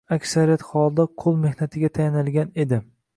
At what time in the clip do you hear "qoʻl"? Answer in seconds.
1.23-1.37